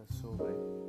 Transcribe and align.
trata 0.00 0.06
sobre 0.14 0.79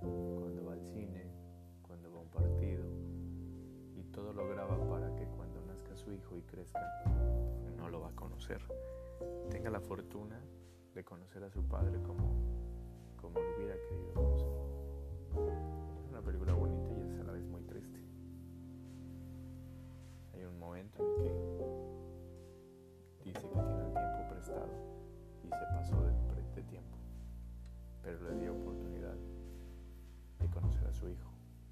cuando 0.00 0.64
va 0.64 0.72
al 0.72 0.82
cine, 0.82 1.30
cuando 1.82 2.10
va 2.10 2.18
a 2.18 2.22
un 2.22 2.28
partido 2.28 2.84
y 3.94 4.02
todo 4.10 4.32
lo 4.32 4.48
graba 4.48 4.76
para 4.88 5.14
que 5.14 5.26
cuando 5.26 5.60
nazca 5.62 5.94
su 5.94 6.12
hijo 6.12 6.36
y 6.36 6.42
crezca, 6.42 6.80
no 7.76 7.88
lo 7.88 8.00
va 8.00 8.08
a 8.08 8.16
conocer, 8.16 8.60
tenga 9.48 9.70
la 9.70 9.80
fortuna 9.80 10.40
de 10.92 11.04
conocer 11.04 11.44
a 11.44 11.50
su 11.50 11.62
padre 11.68 12.02
como, 12.02 12.34
como 13.16 13.38
lo 13.38 13.56
hubiera 13.56 13.76
querido 13.88 14.12
conocer. 14.12 14.48
Es 16.00 16.08
una 16.08 16.20
película 16.20 16.54
bonita 16.54 16.90
y 16.92 17.02
es 17.02 17.20
a 17.20 17.22
la 17.22 17.32
vez 17.32 17.46
muy 17.46 17.62
triste. 17.62 18.00
Hay 20.34 20.44
un 20.46 20.58
momento 20.58 20.98
en 20.98 21.14
que 21.14 21.32
dice 23.24 23.48
que 23.48 23.54
tiene 23.54 23.86
el 23.86 23.92
tiempo 23.92 24.28
prestado 24.30 24.72
y 25.44 25.48
se 25.48 25.64
pasó 25.72 26.02
de 26.02 26.62
tiempo, 26.64 26.85
pero 28.06 28.20
le 28.30 28.38
dio 28.38 28.52
oportunidad 28.52 29.16
de 30.38 30.48
conocer 30.50 30.86
a 30.86 30.92
su 30.92 31.08
hijo 31.08 31.28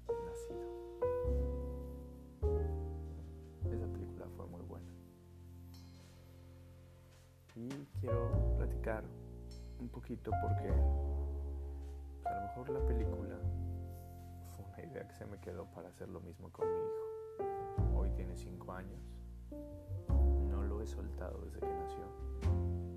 nacido. 0.09 0.59
Esa 3.71 3.87
película 3.87 4.27
fue 4.35 4.45
muy 4.47 4.61
buena. 4.63 4.91
Y 7.55 7.69
quiero 8.01 8.53
platicar 8.57 9.05
un 9.79 9.87
poquito 9.87 10.29
porque 10.41 10.73
pues, 12.21 12.25
a 12.25 12.35
lo 12.35 12.41
mejor 12.47 12.69
la 12.69 12.85
película 12.85 13.37
fue 14.49 14.65
una 14.65 14.91
idea 14.91 15.07
que 15.07 15.15
se 15.15 15.25
me 15.25 15.39
quedó 15.39 15.65
para 15.71 15.87
hacer 15.87 16.09
lo 16.09 16.19
mismo 16.19 16.51
con 16.51 16.67
mi 16.67 16.75
hijo. 16.75 17.97
Hoy 17.97 18.09
tiene 18.11 18.35
5 18.35 18.73
años. 18.73 18.99
No 20.49 20.63
lo 20.63 20.81
he 20.81 20.87
soltado 20.87 21.39
desde 21.45 21.61
que 21.61 21.73
nació. 21.73 22.03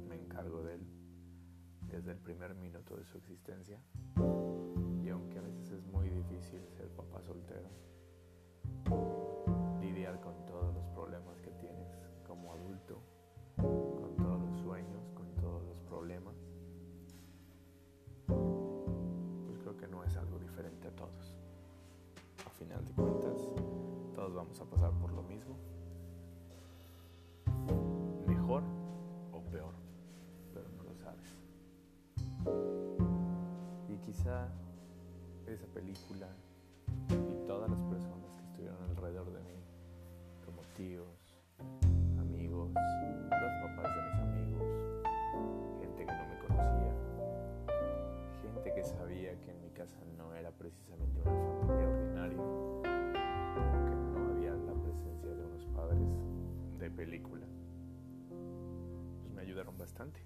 Me 0.09 0.17
encargo 0.17 0.61
de 0.65 0.75
él 0.75 0.98
desde 1.99 2.13
el 2.13 2.19
primer 2.19 2.55
minuto 2.55 2.97
de 2.97 3.05
su 3.05 3.19
existencia. 3.19 3.77
Y 5.03 5.09
aunque 5.09 5.39
a 5.39 5.43
veces 5.43 5.73
es 5.73 5.85
muy 5.87 6.09
difícil 6.09 6.61
ser 6.77 6.89
papá 6.91 7.21
soltero, 7.23 7.69
lidiar 9.81 10.21
con 10.21 10.47
todos 10.47 10.73
los 10.75 10.87
problemas 10.91 11.41
que 11.41 11.51
tienes 11.51 11.89
como 12.25 12.53
adulto, 12.53 13.03
con 13.57 14.15
todos 14.17 14.41
los 14.41 14.61
sueños, 14.61 15.11
con 15.13 15.27
todos 15.41 15.61
los 15.65 15.81
problemas, 15.89 16.37
pues 19.47 19.59
creo 19.59 19.77
que 19.77 19.89
no 19.89 20.05
es 20.05 20.17
algo 20.17 20.39
diferente 20.39 20.87
a 20.87 20.95
todos. 20.95 21.37
A 22.47 22.51
final 22.51 22.85
de 22.85 22.93
cuentas, 22.93 23.41
todos 24.15 24.35
vamos 24.35 24.61
a 24.61 24.65
pasar 24.67 24.93
por 25.01 25.13
lo 25.13 25.23
mismo, 25.25 25.57
mejor 28.25 28.78
Y 33.89 33.97
quizá 33.99 34.49
esa 35.47 35.67
película 35.67 36.29
y 37.11 37.47
todas 37.47 37.71
las 37.71 37.81
personas 37.83 38.37
que 38.37 38.45
estuvieron 38.45 38.83
alrededor 38.91 39.33
de 39.33 39.41
mí, 39.41 39.61
como 40.45 40.63
tíos, 40.77 41.43
amigos, 42.19 42.71
los 43.31 43.53
papás 43.63 43.97
de 43.97 44.03
mis 44.03 44.21
amigos, 44.21 44.63
gente 45.81 46.07
que 46.07 46.13
no 46.13 46.27
me 46.27 46.39
conocía, 46.47 46.95
gente 48.43 48.75
que 48.75 48.85
sabía 48.85 49.41
que 49.41 49.51
en 49.51 49.63
mi 49.63 49.71
casa 49.71 49.99
no 50.17 50.35
era 50.35 50.51
precisamente 50.51 51.21
una 51.23 51.33
familia 51.61 51.89
ordinaria, 51.89 52.43
que 53.87 53.95
no 54.13 54.29
había 54.31 54.53
la 54.53 54.75
presencia 54.83 55.31
de 55.31 55.45
unos 55.45 55.65
padres 55.67 56.09
de 56.79 56.91
película, 56.91 57.47
pues 59.21 59.33
me 59.33 59.41
ayudaron 59.43 59.77
bastante. 59.79 60.21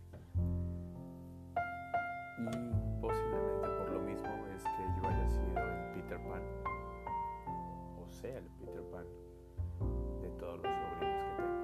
Sea, 8.23 8.39
el 8.39 8.47
Peter 8.61 8.83
Pan 8.85 9.05
de 10.23 10.31
todos 10.39 10.63
los 10.63 10.73
sobrinos 10.73 11.23
que 11.25 11.33
tengo. 11.43 11.59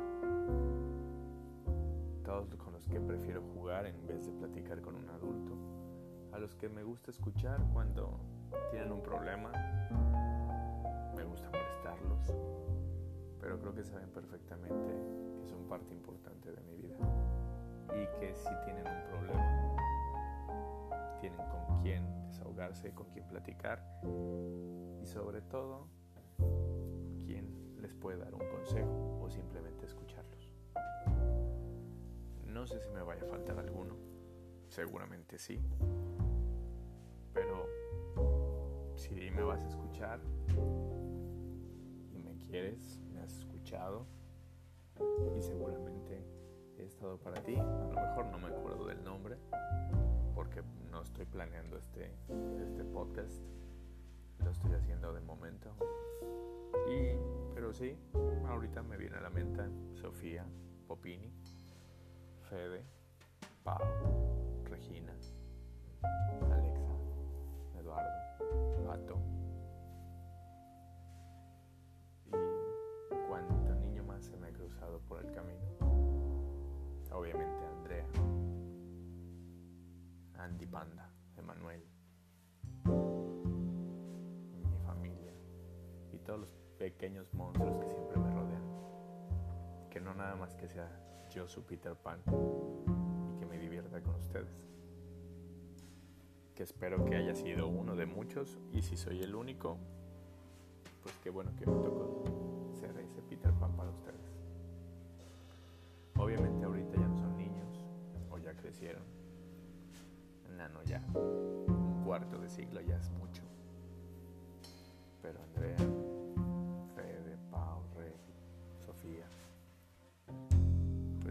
Todos 2.25 2.57
con 2.57 2.73
los 2.73 2.89
que 2.89 3.01
prefiero 3.01 3.43
jugar 3.55 3.87
en 3.87 4.07
vez 4.09 4.27
de 4.27 4.33
platicar 4.33 4.81
con 4.81 4.97
un 4.97 5.09
adulto. 5.09 5.55
A 6.33 6.39
los 6.41 6.57
que 6.57 6.69
me 6.69 6.83
gusta 6.83 7.13
escuchar 7.13 7.65
cuando 7.73 8.19
tienen 8.73 8.91
un 8.91 9.01
problema. 9.03 9.53
Me 11.15 11.23
gusta 11.23 11.49
molestarlos. 11.49 12.35
Pero 13.41 13.61
creo 13.61 13.73
que 13.73 13.85
saben 13.85 14.11
perfectamente 14.11 14.93
que 15.37 15.47
son 15.47 15.63
parte 15.69 15.95
importante 15.95 16.51
de 16.51 16.61
mi 16.63 16.75
vida. 16.75 16.97
Y 17.95 18.05
que 18.19 18.35
si 18.35 18.51
tienen 18.65 18.85
un 18.85 19.05
problema, 19.11 19.77
tienen 21.21 21.39
con 21.39 21.81
quién 21.83 22.05
desahogarse, 22.27 22.93
con 22.95 23.07
quién 23.11 23.29
platicar. 23.29 23.81
Y 25.01 25.07
sobre 25.07 25.41
todo, 25.43 25.87
puede 27.95 28.19
dar 28.19 28.35
un 28.35 28.47
consejo 28.49 29.21
o 29.23 29.31
simplemente 29.31 29.87
escucharlos. 29.87 30.53
No 32.45 32.67
sé 32.67 32.81
si 32.81 32.91
me 32.91 33.03
vaya 33.03 33.23
a 33.23 33.27
faltar 33.27 33.59
alguno, 33.59 33.95
seguramente 34.69 35.39
sí, 35.39 35.61
pero 37.33 37.67
si 38.97 39.31
me 39.31 39.43
vas 39.43 39.63
a 39.63 39.69
escuchar 39.69 40.21
y 42.13 42.19
me 42.19 42.37
quieres, 42.37 43.01
me 43.13 43.21
has 43.21 43.37
escuchado 43.39 44.07
y 45.37 45.43
seguramente 45.43 46.25
he 46.79 46.85
estado 46.85 47.19
para 47.19 47.43
ti, 47.43 47.55
a 47.55 47.63
lo 47.63 47.95
mejor 47.95 48.27
no 48.27 48.39
me 48.39 48.49
acuerdo 48.49 48.87
del 48.87 49.03
nombre 49.05 49.37
porque 50.35 50.63
no 50.91 51.03
estoy 51.03 51.27
planeando 51.27 51.77
este, 51.77 52.13
este 52.61 52.85
podcast, 52.85 53.43
lo 54.45 54.51
estoy 54.51 54.73
haciendo 54.73 55.13
de 55.13 55.21
momento. 55.21 55.75
Y, 56.89 57.19
pero 57.55 57.73
sí, 57.73 57.97
ahorita 58.47 58.83
me 58.83 58.97
viene 58.97 59.17
a 59.17 59.21
la 59.21 59.31
mente 59.31 59.63
Sofía, 59.95 60.47
Popini, 60.87 61.33
Fede, 62.49 62.85
Pau, 63.63 63.79
Regina, 64.65 65.13
Alexa, 66.53 66.93
Eduardo, 67.79 68.85
Pato. 68.87 69.19
Y 72.27 73.29
cuánto 73.29 73.75
niño 73.75 74.05
más 74.05 74.25
se 74.25 74.37
me 74.37 74.49
ha 74.49 74.53
cruzado 74.53 75.01
por 75.01 75.25
el 75.25 75.33
camino. 75.33 75.59
Obviamente 77.13 77.67
Andrea, 77.67 78.07
Andy 80.39 80.67
Panda, 80.67 81.08
pequeños 86.99 87.33
monstruos 87.33 87.79
que 87.79 87.89
siempre 87.89 88.19
me 88.19 88.29
rodean. 88.29 88.63
Que 89.89 90.01
no 90.01 90.15
nada 90.15 90.35
más 90.35 90.57
que 90.57 90.67
sea 90.67 90.91
yo 91.31 91.47
su 91.47 91.63
Peter 91.63 91.95
Pan 91.95 92.21
y 92.27 93.39
que 93.39 93.47
me 93.47 93.57
divierta 93.57 94.03
con 94.03 94.17
ustedes. 94.17 94.67
Que 96.57 96.65
espero 96.65 97.05
que 97.05 97.15
haya 97.15 97.37
sido 97.37 97.69
uno 97.69 97.95
de 97.95 98.07
muchos 98.07 98.59
y 98.73 98.83
si 98.83 98.97
soy 98.97 99.23
el 99.23 99.37
único, 99.37 99.79
pues 101.05 101.15
qué 101.23 101.31
bueno 101.31 101.55
que 101.55 101.67
me 101.67 101.77
tocó 101.77 102.25
ser 102.75 102.99
ese 102.99 103.23
Peter 103.23 103.53
Pan 103.53 103.77
para 103.77 103.91
ustedes. 103.91 104.35
Obviamente 106.17 106.65
ahorita 106.65 106.97
ya 106.97 107.07
no 107.07 107.17
son 107.17 107.37
niños 107.37 107.87
o 108.29 108.39
ya 108.39 108.55
crecieron 108.55 109.05
enano 110.53 110.83
ya. 110.83 111.01
Un 111.15 112.03
cuarto 112.05 112.39
de 112.39 112.49
siglo 112.49 112.81
ya 112.81 112.97
es 112.97 113.09
mucho. 113.11 113.45
Pero 115.23 115.39
Andrea, 115.45 115.77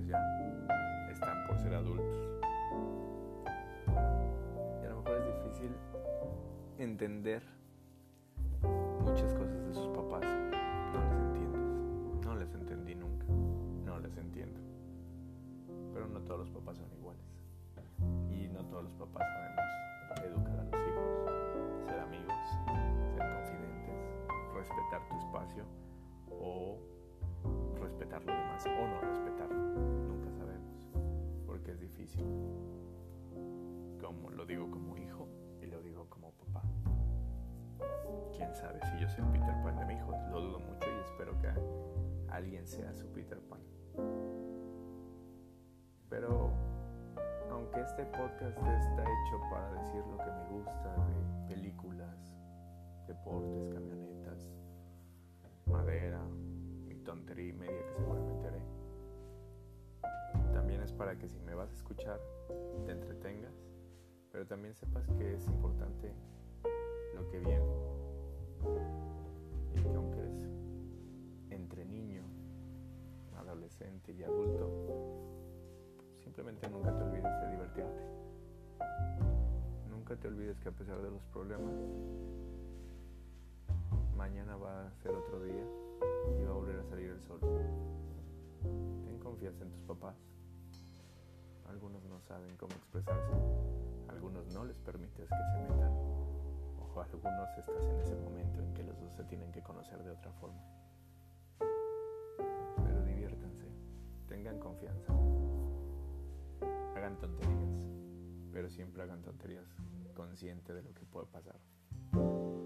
ya 0.08 0.18
están 1.12 1.46
por 1.48 1.60
ser 1.60 1.74
adultos. 1.74 2.28
Y 4.82 4.86
a 4.86 4.90
lo 4.90 4.98
mejor 5.02 5.18
es 5.18 5.44
difícil 5.44 5.72
entender 6.78 7.44
muchas 9.02 9.34
cosas 9.34 9.66
de 9.68 9.74
sus 9.74 9.88
papás. 9.90 10.24
No 10.24 11.02
les 11.04 11.12
entiendes. 11.12 12.26
No 12.26 12.36
les 12.36 12.54
entendí 12.54 12.96
nunca. 12.96 13.26
No 13.86 14.00
les 14.00 14.18
entiendo. 14.18 14.60
Pero 15.94 16.08
no 16.08 16.22
todos 16.22 16.40
los 16.42 16.50
papás 16.52 16.78
son 16.78 16.92
iguales. 16.94 17.24
Y 18.30 18.48
no 18.50 18.64
todos 18.66 18.84
los 18.84 18.94
papás 18.94 19.28
sabemos 19.34 19.88
educar 20.26 20.60
a 20.60 20.64
los 20.64 20.74
hijos, 20.74 21.86
ser 21.86 22.00
amigos, 22.00 22.34
ser 23.16 23.34
confidentes, 23.34 23.96
respetar 24.54 25.08
tu 25.10 25.18
espacio 25.18 25.64
o 26.30 26.78
respetar 27.80 28.24
lo 28.24 28.32
demás 28.32 28.66
o 28.66 28.88
no 28.88 29.02
respetarlo. 29.02 29.67
Porque 31.68 31.74
es 31.74 31.80
difícil. 31.82 32.24
Como 34.00 34.30
lo 34.30 34.46
digo 34.46 34.72
como 34.72 34.96
hijo 34.96 35.28
y 35.62 35.66
lo 35.66 35.82
digo 35.82 36.10
como 36.10 36.32
papá 36.32 36.64
quién 38.34 38.56
sabe 38.56 38.80
si 38.86 39.02
yo 39.02 39.10
soy 39.10 39.26
Peter 39.34 39.54
Pan 39.64 39.78
de 39.78 39.86
mi 39.86 39.96
hijo. 39.96 40.12
Lo 40.32 40.40
dudo 40.40 40.60
mucho 40.60 40.88
y 40.88 41.02
espero 41.02 41.38
que 41.42 41.50
alguien 42.30 42.66
sea 42.66 42.94
su 42.94 43.06
Peter 43.08 43.42
Pan. 43.50 43.60
Pero 46.10 46.52
aunque 47.52 47.82
este 47.82 48.06
podcast 48.06 48.58
está 48.58 49.04
hecho 49.04 49.42
para 49.52 49.70
decir 49.74 50.06
lo 50.06 50.18
que 50.20 50.32
me 50.32 50.60
gusta 50.60 50.96
de 50.96 51.54
películas, 51.54 52.38
deportes, 53.08 53.74
camionetas, 53.74 54.50
madera, 55.66 56.22
mi 56.86 56.96
tontería 57.04 57.50
y 57.50 57.54
media 57.54 57.86
que 57.88 57.94
seguramente 57.94 58.48
haré, 58.48 58.77
para 60.94 61.18
que 61.18 61.28
si 61.28 61.40
me 61.40 61.54
vas 61.54 61.72
a 61.72 61.76
escuchar 61.76 62.20
te 62.86 62.92
entretengas, 62.92 63.54
pero 64.32 64.46
también 64.46 64.76
sepas 64.76 65.08
que 65.18 65.34
es 65.34 65.48
importante 65.48 66.14
lo 67.16 67.28
que 67.30 67.40
viene. 67.40 67.66
Y 69.76 69.82
que 69.82 69.96
aunque 69.96 70.20
eres 70.20 70.50
entre 71.50 71.86
niño, 71.86 72.24
adolescente 73.36 74.14
y 74.14 74.24
adulto, 74.24 74.70
simplemente 76.24 76.70
nunca 76.70 76.96
te 76.96 77.04
olvides 77.04 77.42
de 77.42 77.52
divertirte. 77.52 78.04
Nunca 79.90 80.16
te 80.16 80.28
olvides 80.28 80.60
que 80.60 80.70
a 80.70 80.72
pesar 80.72 81.02
de 81.02 81.12
los 81.12 81.24
problemas, 81.26 81.74
mañana 84.16 84.56
va 84.58 84.88
a 84.88 84.92
ser 84.96 85.12
otro 85.12 85.44
día 85.44 85.66
y 86.40 86.44
va 86.44 86.50
a 86.52 86.54
volver 86.54 86.80
a 86.80 86.84
salir 86.84 87.10
el 87.10 87.22
sol. 87.22 87.40
Ten 89.04 89.20
confianza 89.20 89.64
en 89.64 89.72
tus 89.72 89.82
papás. 89.82 90.16
Algunos 91.68 92.04
no 92.06 92.20
saben 92.22 92.56
cómo 92.58 92.74
expresarse, 92.74 93.34
algunos 94.10 94.48
no 94.54 94.66
les 94.66 94.78
permites 94.80 95.30
que 95.30 95.44
se 95.54 95.62
metan 95.62 95.92
o 95.92 97.02
algunos 97.02 97.58
estás 97.58 97.86
en 97.86 98.00
ese 98.00 98.16
momento 98.16 98.62
en 98.62 98.74
que 98.74 98.84
los 98.84 99.00
dos 99.00 99.14
se 99.14 99.24
tienen 99.26 99.52
que 99.52 99.62
conocer 99.62 100.02
de 100.04 100.12
otra 100.12 100.32
forma. 100.34 100.62
Pero 102.84 103.04
diviértanse, 103.04 103.68
tengan 104.28 104.60
confianza, 104.60 105.14
hagan 106.96 107.18
tonterías, 107.20 107.70
pero 108.52 108.70
siempre 108.70 109.04
hagan 109.04 109.22
tonterías 109.22 109.68
consciente 110.16 110.74
de 110.74 110.82
lo 110.82 110.94
que 110.94 111.06
puede 111.06 111.28
pasar. 111.28 111.60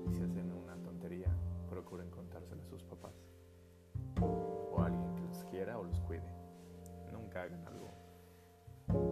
Y 0.08 0.14
si 0.14 0.24
hacen 0.24 0.52
una 0.54 0.76
tontería, 0.78 1.28
procuren 1.70 2.10
contárselo 2.10 2.62
a 2.62 2.66
sus 2.68 2.84
papás 2.84 3.14
o 4.22 4.80
a 4.80 4.86
alguien 4.86 5.14
que 5.16 5.24
los 5.24 5.44
quiera 5.46 5.78
o 5.78 5.84
los 5.84 6.00
cuide. 6.02 6.32
Nunca 7.12 7.44
hagan 7.44 7.68
algo 7.68 7.90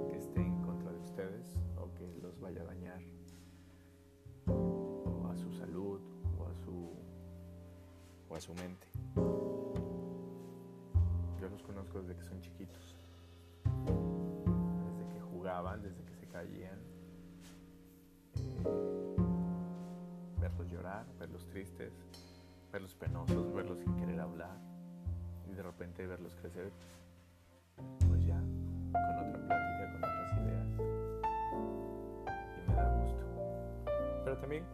que 0.09 0.17
esté 0.17 0.41
en 0.41 0.61
contra 0.61 0.91
de 0.91 0.99
ustedes 0.99 1.55
o 1.77 1.93
que 1.95 2.19
los 2.21 2.39
vaya 2.39 2.61
a 2.61 2.65
dañar 2.65 2.99
salud 5.59 5.99
o 6.37 6.47
a 6.47 6.53
su, 6.55 6.89
o 8.29 8.35
a 8.35 8.39
su 8.39 8.53
mente. 8.55 8.87
Yo 11.39 11.49
los 11.49 11.61
conozco 11.63 12.01
desde 12.01 12.15
que 12.15 12.23
son 12.23 12.39
chiquitos, 12.39 12.95
desde 13.65 15.13
que 15.13 15.19
jugaban, 15.19 15.81
desde 15.81 16.03
que 16.05 16.15
se 16.15 16.27
caían, 16.27 16.79
eh, 18.35 19.15
verlos 20.39 20.71
llorar, 20.71 21.05
verlos 21.19 21.45
tristes, 21.47 21.93
verlos 22.71 22.95
penosos, 22.95 23.53
verlos 23.53 23.79
sin 23.79 23.95
querer 23.95 24.19
hablar 24.19 24.57
y 25.49 25.53
de 25.53 25.63
repente 25.63 26.05
verlos 26.05 26.35
crecer, 26.35 26.71
pues 28.07 28.25
ya, 28.25 28.39
con 28.39 29.27
otra 29.27 29.47
plática, 29.47 29.68
Pero 34.29 34.41
también 34.41 34.61
es, 34.61 34.67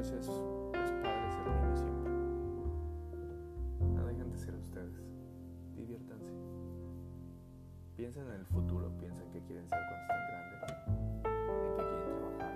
padre 0.00 1.28
ser 1.30 1.46
niño 1.46 1.76
siempre. 1.76 2.10
No 3.94 4.06
dejen 4.06 4.30
de 4.30 4.38
ser 4.38 4.54
ustedes. 4.54 5.04
Diviértanse. 5.76 6.30
Piensen 7.98 8.26
en 8.28 8.32
el 8.32 8.46
futuro, 8.46 8.90
piensen 8.98 9.30
qué 9.30 9.42
quieren 9.42 9.68
ser 9.68 9.78
cuando 9.88 10.00
estén 10.00 10.16
grandes, 10.30 10.58
en 11.26 11.60
qué 11.60 11.68
quieren 11.76 12.02
trabajar, 12.16 12.54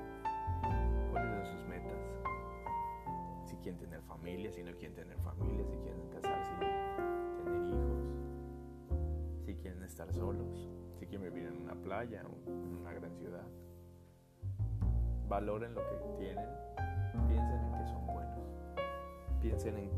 cuáles 1.13 1.31
son 1.31 1.45
sus 1.59 1.65
metas, 1.69 2.01
si 3.45 3.57
quieren 3.57 3.79
tener 3.79 4.01
familia, 4.05 4.51
si 4.53 4.63
no 4.63 4.73
quieren 4.73 4.95
tener 4.95 5.19
familia, 5.19 5.67
si 5.67 5.77
quieren 5.77 6.09
casarse 6.09 6.74
quieren 9.65 9.83
estar 9.83 10.13
solos, 10.13 10.69
si 10.99 11.07
quieren 11.07 11.33
vivir 11.33 11.49
en 11.49 11.63
una 11.63 11.75
playa 11.75 12.23
o 12.27 12.51
en 12.51 12.77
una 12.77 12.93
gran 12.93 13.17
ciudad. 13.17 13.47
Valoren 15.27 15.75
lo 15.75 15.81
que 15.81 15.97
tienen 16.19 16.65
Piensen 17.29 17.65
en 17.65 17.73
que 17.73 17.87
son 17.87 18.07
buenos. 18.07 18.39
Piensen 19.41 19.79
en 19.79 19.91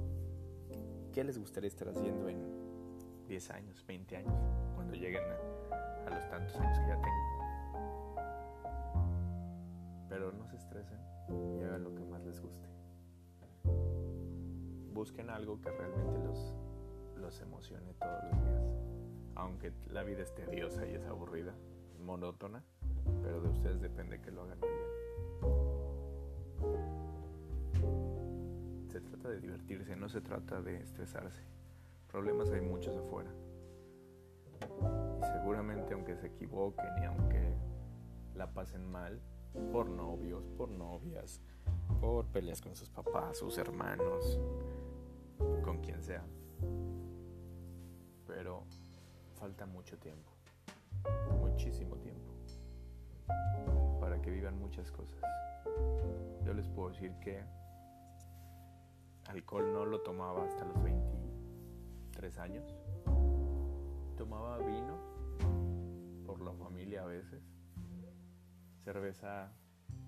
qué 1.13 1.25
les 1.25 1.37
gustaría 1.37 1.67
estar 1.67 1.89
haciendo 1.89 2.29
en 2.29 3.27
10 3.27 3.51
años, 3.51 3.85
20 3.87 4.17
años, 4.19 4.39
cuando 4.77 4.95
lleguen 4.95 5.23
a, 5.25 6.11
los 6.11 6.29
tantos 6.29 6.55
años 6.57 6.79
que 6.79 6.87
ya 6.87 7.01
tengo. 7.01 8.17
Pero 10.09 10.31
no 10.31 10.47
se 10.47 10.57
estresen 10.57 11.01
y 11.59 11.65
hagan 11.65 11.83
lo 11.83 11.93
que 11.93 12.05
más 12.05 12.23
les 12.23 12.41
guste. 12.41 12.69
Busquen 14.93 15.29
algo 15.29 15.61
que 15.61 15.71
realmente 15.71 16.19
los, 16.21 16.55
los 17.17 17.41
emocione 17.41 17.95
todos 17.95 18.23
los 18.31 18.41
días. 18.41 18.87
Aunque 19.37 19.73
la 19.91 20.03
vida 20.03 20.23
es 20.23 20.35
tediosa 20.35 20.87
y 20.87 20.95
es 20.95 21.05
aburrida, 21.05 21.55
monótona, 22.01 22.65
pero 23.23 23.41
de 23.41 23.49
ustedes 23.49 23.81
depende 23.81 24.21
que 24.21 24.31
lo 24.31 24.43
hagan 24.43 24.61
bien. 24.61 24.73
Se 28.89 29.01
trata 29.01 29.29
de 29.29 29.41
divertirse, 29.41 29.95
no 29.95 30.09
se 30.09 30.21
trata 30.21 30.63
de 30.63 30.79
estresarse. 30.81 31.43
Problemas 32.09 32.51
hay 32.51 32.63
muchos 32.63 32.97
afuera. 32.97 33.31
Seguramente 35.33 35.93
aunque 35.93 36.17
se 36.17 36.29
equivoquen 36.29 36.99
y 37.03 37.05
aunque 37.05 37.55
la 38.35 38.53
pasen 38.53 38.91
mal, 38.91 39.21
por 39.73 39.89
novios, 39.89 40.49
por 40.57 40.71
novias, 40.71 41.43
por 42.01 42.27
peleas 42.27 42.61
con 42.61 42.75
sus 42.75 42.91
papás, 42.91 43.39
sus 43.39 43.59
hermanos, 43.59 44.41
con 45.63 45.83
quien 45.83 46.03
sea. 46.03 46.25
Pero 48.27 48.65
falta 49.37 49.67
mucho 49.67 49.99
tiempo, 49.99 50.33
muchísimo 51.39 51.97
tiempo, 51.97 52.33
para 54.01 54.21
que 54.21 54.31
vivan 54.31 54.59
muchas 54.59 54.91
cosas. 54.91 55.21
Yo 56.45 56.55
les 56.55 56.69
puedo 56.69 56.89
decir 56.89 57.13
que 57.21 57.45
alcohol 59.29 59.73
no 59.73 59.85
lo 59.85 60.01
tomaba 60.01 60.45
hasta 60.45 60.65
los 60.65 60.83
23 60.83 62.39
años. 62.39 62.75
Tomaba 64.17 64.59
vino 64.59 64.97
por 66.25 66.41
la 66.41 66.53
familia 66.55 67.03
a 67.03 67.07
veces. 67.07 67.43
Cerveza, 68.85 69.53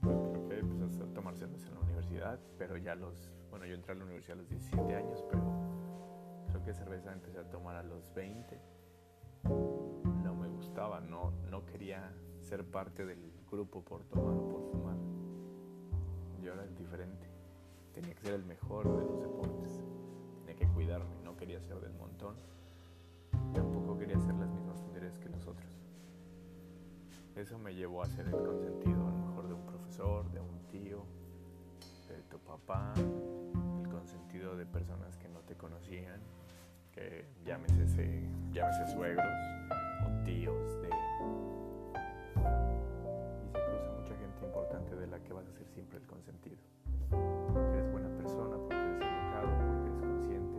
creo 0.00 0.48
que 0.48 0.58
empecé 0.58 1.02
a 1.02 1.12
tomar 1.12 1.36
cerveza 1.36 1.68
en 1.68 1.74
la 1.74 1.80
universidad, 1.80 2.40
pero 2.56 2.78
ya 2.78 2.94
los, 2.94 3.30
bueno, 3.50 3.66
yo 3.66 3.74
entré 3.74 3.92
a 3.92 3.96
la 3.96 4.04
universidad 4.04 4.38
a 4.38 4.42
los 4.42 4.48
17 4.48 4.94
años, 4.94 5.22
pero 5.28 5.42
creo 6.48 6.64
que 6.64 6.72
cerveza 6.72 7.12
empecé 7.12 7.38
a 7.38 7.50
tomar 7.50 7.76
a 7.76 7.82
los 7.82 8.14
20. 8.14 8.77
No 10.78 11.32
no, 11.50 11.66
quería 11.66 12.08
ser 12.40 12.64
parte 12.64 13.04
del 13.04 13.32
grupo 13.50 13.82
por 13.82 14.04
tomar 14.04 14.32
o 14.32 14.48
por 14.48 14.70
fumar. 14.70 14.96
Yo 16.40 16.52
era 16.52 16.64
diferente 16.68 17.26
tenía 17.92 18.14
que 18.14 18.20
ser 18.20 18.34
el 18.34 18.44
mejor 18.44 18.84
de 18.84 19.04
los 19.04 19.20
deportes, 19.20 19.82
tenía 20.44 20.54
que 20.54 20.68
cuidarme, 20.68 21.16
no 21.24 21.36
quería 21.36 21.60
ser 21.60 21.80
del 21.80 21.94
montón, 21.94 22.36
tampoco 23.52 23.98
quería 23.98 24.18
hacer 24.18 24.34
las 24.36 24.48
mismas 24.50 24.80
tonterías 24.80 25.18
que 25.18 25.28
los 25.30 25.44
otros. 25.48 25.80
eso 27.34 27.58
me 27.58 27.74
llevó 27.74 28.04
a 28.04 28.06
ser 28.06 28.26
el 28.26 28.36
consentido, 28.36 29.04
mejor 29.26 29.48
de 29.48 29.54
un 29.54 29.66
profesor, 29.66 30.30
de 30.30 30.40
un 30.40 30.60
tío, 30.70 31.04
de 32.06 32.22
tu 32.30 32.38
papá, 32.38 32.94
el 32.96 33.88
consentido 33.88 34.56
de 34.56 34.64
personas 34.64 35.16
que 35.16 35.28
no 35.28 35.40
te 35.40 35.56
conocían, 35.56 36.20
que 36.92 37.26
llámese, 37.44 38.30
llámese 38.52 38.92
suegros 38.92 39.26
de... 40.28 40.88
Y 43.42 43.48
se 43.48 43.58
cruza 43.64 43.90
mucha 43.96 44.14
gente 44.16 44.44
importante 44.44 44.94
de 44.96 45.06
la 45.06 45.18
que 45.20 45.32
vas 45.32 45.46
a 45.46 45.52
ser 45.52 45.66
siempre 45.68 45.98
el 45.98 46.06
consentido. 46.06 46.56
Porque 47.10 47.78
eres 47.78 47.90
buena 47.92 48.08
persona, 48.16 48.56
porque 48.56 48.74
eres 48.74 49.02
educado, 49.02 49.48
porque 49.56 49.88
eres 49.88 50.00
consciente, 50.00 50.58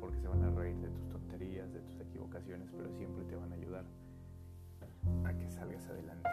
porque 0.00 0.18
se 0.18 0.28
van 0.28 0.44
a 0.44 0.50
reír 0.50 0.76
de 0.76 0.88
tus 0.88 1.08
tonterías, 1.08 1.72
de 1.72 1.80
tus 1.80 2.00
equivocaciones, 2.00 2.70
pero 2.76 2.90
siempre 2.92 3.24
te 3.24 3.36
van 3.36 3.52
a 3.52 3.54
ayudar 3.54 3.84
a 5.24 5.32
que 5.32 5.48
salgas 5.48 5.86
adelante. 5.88 6.28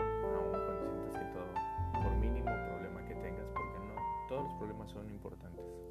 Aún 0.00 0.50
cuando 0.50 0.76
sientas 0.80 1.18
que 1.18 1.24
todo, 1.32 2.02
por 2.02 2.16
mínimo 2.16 2.50
problema 2.68 3.04
que 3.06 3.14
tengas, 3.14 3.46
porque 3.50 3.78
no 3.86 3.94
todos 4.28 4.44
los 4.44 4.54
problemas 4.54 4.90
son 4.90 5.08
importantes. 5.08 5.85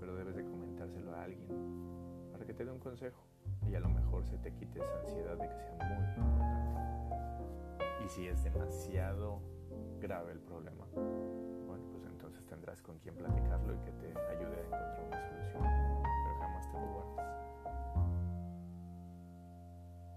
Pero 0.00 0.14
debes 0.16 0.36
de 0.36 0.44
comentárselo 0.44 1.14
a 1.14 1.24
alguien 1.24 1.48
para 2.32 2.46
que 2.46 2.54
te 2.54 2.64
dé 2.64 2.70
un 2.70 2.78
consejo 2.78 3.22
y 3.70 3.74
a 3.74 3.80
lo 3.80 3.88
mejor 3.88 4.24
se 4.24 4.38
te 4.38 4.52
quite 4.52 4.80
esa 4.80 5.00
ansiedad 5.00 5.36
de 5.36 5.48
que 5.48 5.58
sea 5.58 5.74
muy 5.84 6.04
importante. 6.06 8.04
Y 8.04 8.08
si 8.08 8.26
es 8.26 8.42
demasiado 8.44 9.40
grave 10.00 10.32
el 10.32 10.40
problema, 10.40 10.86
bueno, 10.94 11.84
pues 11.92 12.04
entonces 12.06 12.46
tendrás 12.46 12.80
con 12.80 12.98
quien 12.98 13.14
platicarlo 13.16 13.74
y 13.74 13.78
que 13.78 13.92
te 13.92 14.06
ayude 14.06 14.56
a 14.56 14.64
encontrar 14.64 15.04
una 15.06 15.20
solución, 15.28 15.62
pero 16.24 16.38
jamás 16.40 16.70
te 16.70 16.78
lo 16.78 16.86
guardes. 16.94 17.18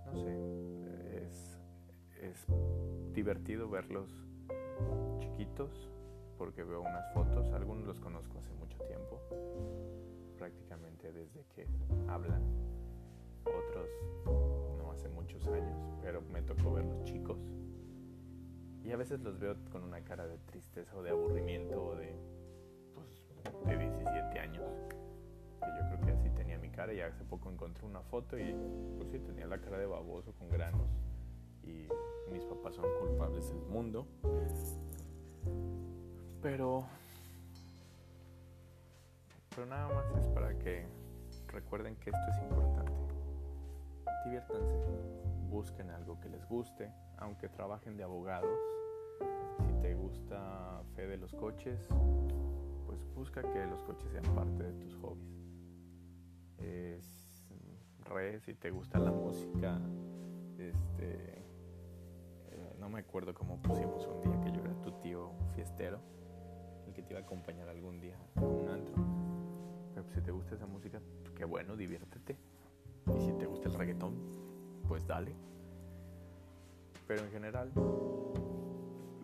No 0.05 0.15
sé, 0.15 1.25
es, 1.25 1.59
es 2.21 2.45
divertido 3.13 3.69
verlos 3.69 4.09
chiquitos 5.19 5.90
porque 6.41 6.63
veo 6.63 6.81
unas 6.81 7.07
fotos, 7.13 7.53
algunos 7.53 7.85
los 7.85 7.99
conozco 7.99 8.39
hace 8.39 8.51
mucho 8.55 8.75
tiempo, 8.87 9.21
prácticamente 10.39 11.11
desde 11.11 11.45
que 11.53 11.67
hablan, 12.07 12.41
otros 13.41 13.87
no 14.79 14.91
hace 14.91 15.07
muchos 15.09 15.45
años, 15.45 15.77
pero 16.01 16.19
me 16.33 16.41
tocó 16.41 16.73
verlos 16.73 17.03
chicos 17.03 17.37
y 18.83 18.91
a 18.91 18.97
veces 18.97 19.19
los 19.19 19.37
veo 19.37 19.55
con 19.71 19.83
una 19.83 20.03
cara 20.03 20.25
de 20.25 20.39
tristeza 20.39 20.97
o 20.97 21.03
de 21.03 21.11
aburrimiento 21.11 21.79
o 21.79 21.95
de, 21.95 22.15
pues, 22.95 23.23
de 23.67 23.77
17 23.77 24.39
años. 24.39 24.63
Que 25.59 25.67
yo 25.67 25.87
creo 25.89 26.01
que 26.01 26.11
así 26.11 26.29
tenía 26.31 26.57
mi 26.57 26.71
cara 26.71 26.91
y 26.91 27.01
hace 27.01 27.23
poco 27.23 27.51
encontré 27.51 27.85
una 27.85 28.01
foto 28.01 28.39
y 28.39 28.51
pues 28.97 29.11
sí, 29.11 29.19
tenía 29.19 29.45
la 29.45 29.61
cara 29.61 29.77
de 29.77 29.85
baboso 29.85 30.33
con 30.33 30.49
granos. 30.49 30.89
Y 31.61 31.87
mis 32.31 32.43
papás 32.45 32.73
son 32.73 32.85
culpables 32.99 33.47
del 33.47 33.61
mundo. 33.67 34.07
Pero... 36.41 36.85
Pero 39.49 39.65
nada 39.67 39.93
más 39.93 40.05
es 40.17 40.27
para 40.29 40.57
que 40.57 40.85
recuerden 41.47 41.95
que 41.97 42.09
esto 42.09 42.31
es 42.31 42.37
importante. 42.39 42.91
Diviértanse, 44.25 44.77
busquen 45.49 45.89
algo 45.89 46.19
que 46.19 46.29
les 46.29 46.47
guste, 46.47 46.91
aunque 47.17 47.49
trabajen 47.49 47.97
de 47.97 48.03
abogados, 48.03 48.57
si 49.65 49.73
te 49.81 49.93
gusta 49.93 50.81
fe 50.95 51.07
de 51.07 51.17
los 51.17 51.33
coches, 51.33 51.87
pues 52.85 53.05
busca 53.13 53.41
que 53.41 53.65
los 53.65 53.83
coches 53.83 54.09
sean 54.11 54.23
parte 54.35 54.63
de 54.63 54.73
tus 54.73 54.95
hobbies. 54.95 55.41
Es 56.57 57.51
re, 58.05 58.39
si 58.39 58.53
te 58.53 58.71
gusta 58.71 58.99
la 58.99 59.11
música, 59.11 59.79
este, 60.57 61.39
eh, 62.51 62.75
no 62.79 62.89
me 62.89 62.99
acuerdo 62.99 63.33
cómo 63.33 63.57
pusimos 63.61 64.05
un 64.07 64.21
día 64.21 64.41
que 64.41 64.51
yo 64.51 64.61
era 64.61 64.73
tu 64.81 64.91
tío 65.01 65.31
fiestero, 65.55 65.99
que 66.93 67.01
te 67.01 67.13
iba 67.13 67.19
a 67.19 67.23
acompañar 67.23 67.67
algún 67.69 67.99
día 67.99 68.15
a 68.35 68.41
un 68.41 68.69
antro. 68.69 68.95
Pero 69.93 70.09
si 70.09 70.21
te 70.21 70.31
gusta 70.31 70.55
esa 70.55 70.65
música, 70.65 71.01
pues, 71.21 71.33
qué 71.33 71.45
bueno, 71.45 71.75
diviértete. 71.75 72.37
Y 73.15 73.19
si 73.21 73.33
te 73.33 73.45
gusta 73.45 73.69
el 73.69 73.75
reggaetón, 73.75 74.15
pues 74.87 75.05
dale. 75.07 75.33
Pero 77.07 77.23
en 77.23 77.31
general, 77.31 77.71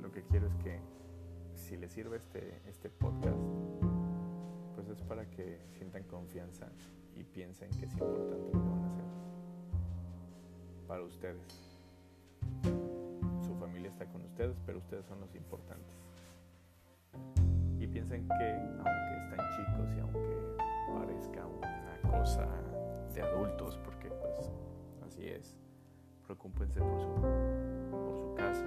lo 0.01 0.12
que 0.12 0.24
quiero 0.24 0.47
es 0.47 0.55
que 0.55 0.79
si 1.55 1.77
les 1.77 1.91
sirve 1.91 2.17
este, 2.17 2.62
este 2.67 2.89
podcast, 2.89 3.38
pues 4.75 4.89
es 4.89 5.01
para 5.01 5.29
que 5.29 5.59
sientan 5.77 6.03
confianza 6.03 6.67
y 7.15 7.24
piensen 7.24 7.69
que 7.71 7.86
es 7.86 7.93
importante 7.93 8.53
lo 8.53 8.63
que 8.63 8.69
van 8.69 8.83
a 8.83 8.88
hacer. 8.88 9.05
Para 10.88 11.03
ustedes. 11.03 11.77
Su 13.45 13.55
familia 13.55 13.89
está 13.89 14.05
con 14.05 14.21
ustedes, 14.24 14.55
pero 14.65 14.79
ustedes 14.79 15.05
son 15.05 15.19
los 15.19 15.33
importantes. 15.36 16.06
Piensen 18.07 18.27
que 18.37 18.53
aunque 18.53 19.17
están 19.17 19.39
chicos 19.57 19.93
y 19.93 19.99
aunque 19.99 20.55
parezca 20.93 21.45
una 21.45 22.19
cosa 22.19 22.47
de 23.13 23.21
adultos, 23.21 23.77
porque 23.83 24.09
pues 24.09 24.49
así 25.05 25.27
es, 25.27 25.57
preocúpense 26.23 26.79
por 26.79 27.01
su, 27.01 27.09
por 27.91 28.17
su 28.17 28.33
casa, 28.35 28.65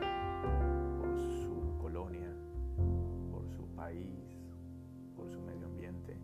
por 0.99 1.17
su 1.17 1.79
colonia, 1.81 2.35
por 3.31 3.49
su 3.49 3.67
país, 3.75 4.39
por 5.17 5.27
su 5.31 5.41
medio 5.41 5.67
ambiente. 5.67 6.19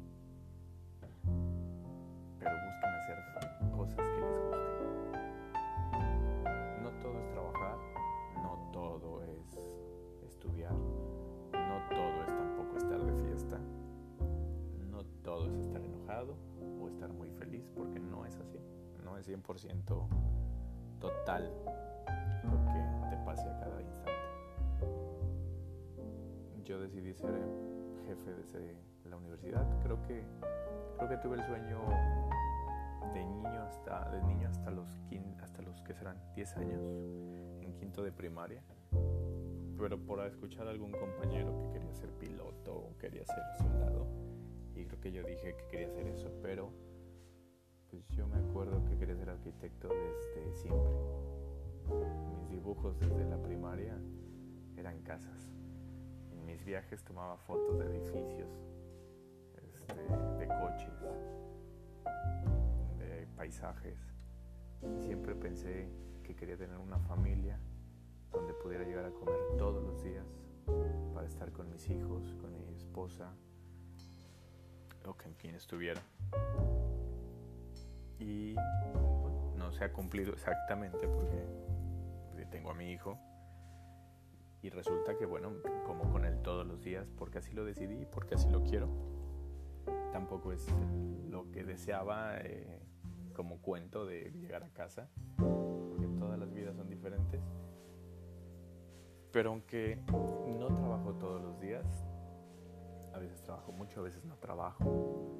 Pero 2.38 2.50
busquen 2.66 2.90
hacer 2.90 3.16
cosas 3.74 3.96
que 3.96 4.20
les 4.20 4.40
gusten. 4.40 4.55
100% 19.26 20.08
total 21.00 21.52
lo 22.44 22.64
que 22.72 23.10
te 23.10 23.16
pase 23.24 23.48
a 23.48 23.60
cada 23.60 23.82
instante. 23.82 24.12
Yo 26.64 26.80
decidí 26.80 27.12
ser 27.12 27.34
jefe 28.06 28.34
desde 28.34 28.76
la 29.04 29.16
universidad. 29.16 29.66
Creo 29.82 30.00
que 30.02 30.24
creo 30.96 31.08
que 31.08 31.16
tuve 31.18 31.36
el 31.36 31.44
sueño 31.44 31.80
de 33.12 33.24
niño 33.24 33.62
hasta 33.62 34.10
de 34.10 34.22
niño 34.22 34.48
hasta 34.48 34.70
los 34.70 34.88
hasta 35.42 35.62
los 35.62 35.80
que 35.82 35.94
serán 35.94 36.20
10 36.34 36.56
años 36.56 36.82
en 37.62 37.74
quinto 37.74 38.02
de 38.02 38.12
primaria. 38.12 38.62
Pero 39.78 39.98
por 39.98 40.24
escuchar 40.26 40.66
a 40.66 40.70
algún 40.70 40.92
compañero 40.92 41.56
que 41.60 41.78
quería 41.78 41.94
ser 41.94 42.10
piloto 42.12 42.74
o 42.74 42.98
quería 42.98 43.24
ser 43.26 43.42
soldado 43.58 44.06
y 44.76 44.84
creo 44.84 45.00
que 45.00 45.12
yo 45.12 45.22
dije 45.22 45.56
que 45.56 45.66
quería 45.68 45.88
hacer 45.88 46.06
eso, 46.08 46.30
pero 46.42 46.70
pues 47.96 48.08
yo 48.10 48.26
me 48.26 48.36
acuerdo 48.36 48.84
que 48.84 48.98
quería 48.98 49.16
ser 49.16 49.30
arquitecto 49.30 49.88
desde 49.88 50.52
siempre. 50.54 50.92
Mis 52.28 52.50
dibujos 52.50 52.98
desde 52.98 53.24
la 53.24 53.40
primaria 53.42 53.96
eran 54.76 55.00
casas. 55.02 55.50
En 56.30 56.44
mis 56.44 56.62
viajes 56.64 57.02
tomaba 57.04 57.38
fotos 57.38 57.78
de 57.78 57.86
edificios, 57.86 58.50
este, 59.62 59.94
de 59.94 60.46
coches, 60.46 60.92
de 62.98 63.26
paisajes. 63.34 63.98
Siempre 64.98 65.34
pensé 65.34 65.88
que 66.22 66.36
quería 66.36 66.58
tener 66.58 66.76
una 66.76 66.98
familia 66.98 67.58
donde 68.30 68.52
pudiera 68.54 68.84
llegar 68.84 69.06
a 69.06 69.10
comer 69.10 69.38
todos 69.56 69.82
los 69.82 70.02
días 70.02 70.26
para 71.14 71.26
estar 71.26 71.50
con 71.52 71.70
mis 71.70 71.88
hijos, 71.88 72.34
con 72.40 72.52
mi 72.52 72.74
esposa 72.74 73.32
o 75.06 75.14
con 75.14 75.32
quien 75.34 75.54
estuviera 75.54 76.02
y 78.18 78.54
no 79.56 79.72
se 79.72 79.84
ha 79.84 79.92
cumplido 79.92 80.32
exactamente 80.32 81.06
porque 81.08 81.66
tengo 82.50 82.70
a 82.70 82.74
mi 82.74 82.92
hijo 82.92 83.18
y 84.62 84.70
resulta 84.70 85.16
que 85.16 85.26
bueno, 85.26 85.52
como 85.84 86.10
con 86.10 86.24
él 86.24 86.40
todos 86.42 86.66
los 86.66 86.82
días 86.82 87.06
porque 87.16 87.38
así 87.38 87.52
lo 87.52 87.64
decidí, 87.64 88.06
porque 88.06 88.34
así 88.34 88.48
lo 88.50 88.62
quiero. 88.62 88.88
Tampoco 90.12 90.52
es 90.52 90.66
lo 91.30 91.50
que 91.52 91.62
deseaba 91.62 92.38
eh, 92.38 92.80
como 93.34 93.58
cuento 93.58 94.06
de 94.06 94.32
llegar 94.32 94.64
a 94.64 94.70
casa, 94.70 95.08
porque 95.36 96.08
todas 96.18 96.38
las 96.38 96.52
vidas 96.52 96.74
son 96.74 96.88
diferentes. 96.88 97.40
Pero 99.30 99.50
aunque 99.50 100.00
no 100.08 100.74
trabajo 100.74 101.12
todos 101.14 101.42
los 101.42 101.60
días, 101.60 101.86
a 103.14 103.18
veces 103.18 103.42
trabajo 103.42 103.72
mucho, 103.72 104.00
a 104.00 104.04
veces 104.04 104.24
no 104.24 104.36
trabajo, 104.38 105.36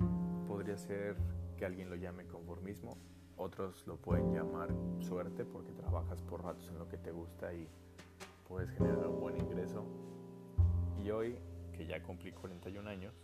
podría 0.46 0.76
ser 0.76 1.16
que 1.56 1.64
alguien 1.64 1.90
lo 1.90 1.96
llame 1.96 2.26
conformismo, 2.26 2.96
otros 3.36 3.86
lo 3.86 3.96
pueden 3.96 4.32
llamar 4.32 4.70
suerte 5.00 5.44
porque 5.44 5.72
trabajas 5.72 6.22
por 6.22 6.42
ratos 6.42 6.68
en 6.68 6.78
lo 6.78 6.88
que 6.88 6.98
te 6.98 7.12
gusta 7.12 7.52
y 7.52 7.68
puedes 8.48 8.70
generar 8.70 9.06
un 9.06 9.20
buen 9.20 9.36
ingreso. 9.36 9.84
Y 11.02 11.10
hoy, 11.10 11.38
que 11.72 11.86
ya 11.86 12.02
cumplí 12.02 12.32
41 12.32 12.88
años, 12.88 13.14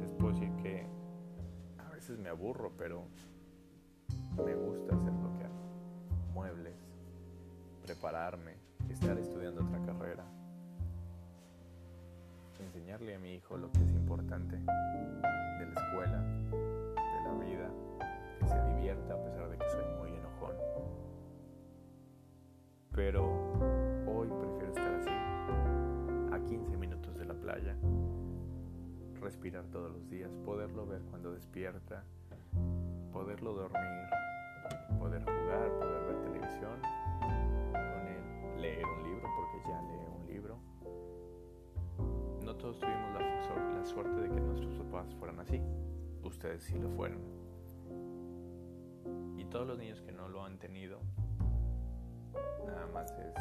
les 0.00 0.12
puedo 0.12 0.32
decir 0.32 0.50
que 0.62 0.86
a 1.78 1.90
veces 1.90 2.18
me 2.18 2.28
aburro, 2.28 2.72
pero 2.76 3.04
me 4.44 4.54
gusta 4.54 4.94
hacer 4.94 5.12
lo 5.12 5.36
que 5.36 5.44
hago. 5.44 6.32
Muebles, 6.34 6.76
prepararme, 7.84 8.54
estar 8.90 9.16
estudiando 9.18 9.62
otra 9.62 9.80
carrera, 9.86 10.24
enseñarle 12.60 13.14
a 13.14 13.18
mi 13.18 13.34
hijo 13.34 13.56
lo 13.56 13.70
que 13.70 13.82
es 13.82 13.92
importante 13.92 14.56
de 14.56 15.66
la 15.66 15.80
escuela, 15.80 16.24
vida, 17.34 17.70
que 18.38 18.46
se 18.46 18.62
divierta 18.74 19.14
a 19.14 19.22
pesar 19.22 19.48
de 19.48 19.58
que 19.58 19.68
soy 19.70 19.84
muy 19.98 20.10
enojón. 20.10 20.54
Pero 22.92 23.24
hoy 24.06 24.28
prefiero 24.28 24.68
estar 24.68 24.94
así, 24.94 25.10
a 26.32 26.44
15 26.46 26.76
minutos 26.76 27.16
de 27.18 27.24
la 27.24 27.34
playa, 27.34 27.76
respirar 29.20 29.64
todos 29.66 29.90
los 29.90 30.08
días, 30.08 30.30
poderlo 30.44 30.86
ver 30.86 31.02
cuando 31.10 31.32
despierta, 31.32 32.04
poderlo 33.12 33.54
dormir, 33.54 34.06
poder 34.98 35.22
jugar, 35.22 35.70
poder 35.78 36.04
ver 36.06 36.22
televisión 36.22 36.80
con 37.72 38.08
él, 38.08 38.60
leer 38.60 38.84
un 38.84 39.02
libro 39.02 39.28
porque 39.36 39.68
ya 39.68 39.82
lee 39.82 40.06
un 40.20 40.26
libro. 40.26 40.58
No 42.44 42.54
todos 42.56 42.78
tuvimos 42.78 43.12
la, 43.14 43.78
la 43.78 43.84
suerte 43.84 44.20
de 44.20 44.28
que 44.28 44.40
nuestros 44.40 44.74
papás 44.74 45.14
fueran 45.16 45.40
así, 45.40 45.60
ustedes 46.26 46.64
sí 46.64 46.78
lo 46.78 46.90
fueron. 46.90 47.20
Y 49.36 49.44
todos 49.46 49.66
los 49.66 49.78
niños 49.78 50.00
que 50.02 50.12
no 50.12 50.28
lo 50.28 50.44
han 50.44 50.58
tenido, 50.58 51.00
nada 52.66 52.86
más 52.92 53.10
es, 53.12 53.34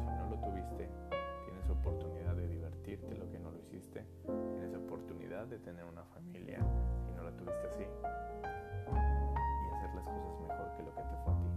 si 0.00 0.10
no 0.10 0.28
lo 0.30 0.38
tuviste, 0.40 0.90
tienes 1.44 1.68
oportunidad 1.70 2.34
de 2.36 2.48
divertirte, 2.48 3.16
lo 3.16 3.30
que 3.30 3.38
no 3.38 3.50
lo 3.50 3.58
hiciste, 3.58 4.04
tienes 4.24 4.74
oportunidad 4.74 5.46
de 5.46 5.58
tener 5.58 5.84
una 5.84 6.04
familia 6.04 6.58
y 7.08 7.12
no 7.12 7.22
la 7.22 7.36
tuviste 7.36 7.66
así 7.68 7.84
que 10.76 10.82
lo 10.82 10.94
que 10.94 11.02
te 11.02 11.16
fue 11.24 11.32
a 11.32 11.38
ti. 11.38 11.48